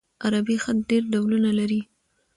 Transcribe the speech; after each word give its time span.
عربي 0.23 0.55
خط 0.63 0.77
ډېر 0.89 1.03
ډولونه 1.13 1.49
لري. 1.59 1.81